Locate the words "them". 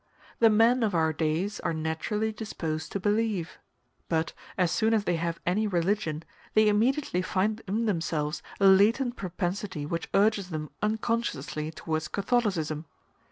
10.49-10.71